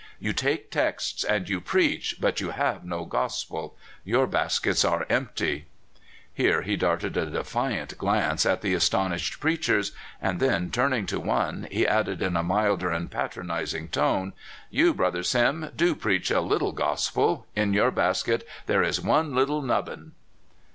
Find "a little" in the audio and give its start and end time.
16.31-16.71